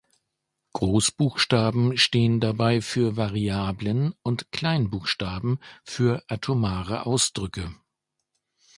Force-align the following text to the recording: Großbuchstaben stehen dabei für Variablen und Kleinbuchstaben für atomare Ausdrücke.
Großbuchstaben 0.73 1.95
stehen 1.95 2.39
dabei 2.39 2.81
für 2.81 3.17
Variablen 3.17 4.15
und 4.23 4.51
Kleinbuchstaben 4.51 5.59
für 5.83 6.23
atomare 6.27 7.05
Ausdrücke. 7.05 7.75